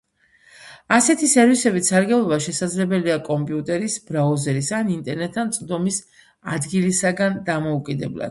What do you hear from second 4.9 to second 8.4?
ინტერნეტთან წვდომის ადგილისაგან დამოუკიდებლად.